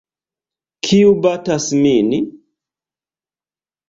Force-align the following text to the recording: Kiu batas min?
Kiu 0.87 1.11
batas 1.25 1.67
min? 1.81 2.09